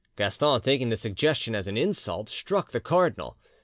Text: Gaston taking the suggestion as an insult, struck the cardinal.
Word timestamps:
Gaston 0.15 0.59
taking 0.61 0.89
the 0.89 0.97
suggestion 0.97 1.53
as 1.53 1.67
an 1.67 1.77
insult, 1.77 2.27
struck 2.27 2.71
the 2.71 2.79
cardinal. 2.81 3.37